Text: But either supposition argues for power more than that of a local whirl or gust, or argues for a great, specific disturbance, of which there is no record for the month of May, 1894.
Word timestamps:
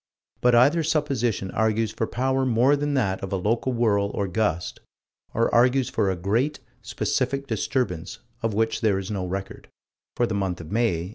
But 0.41 0.55
either 0.55 0.81
supposition 0.81 1.51
argues 1.51 1.91
for 1.91 2.07
power 2.07 2.43
more 2.43 2.75
than 2.75 2.95
that 2.95 3.21
of 3.23 3.31
a 3.31 3.35
local 3.35 3.71
whirl 3.71 4.09
or 4.15 4.27
gust, 4.27 4.79
or 5.31 5.53
argues 5.53 5.89
for 5.91 6.09
a 6.09 6.15
great, 6.15 6.59
specific 6.81 7.45
disturbance, 7.45 8.17
of 8.41 8.55
which 8.55 8.81
there 8.81 8.97
is 8.97 9.11
no 9.11 9.27
record 9.27 9.69
for 10.15 10.25
the 10.25 10.33
month 10.33 10.59
of 10.59 10.71
May, 10.71 11.09
1894. 11.09 11.09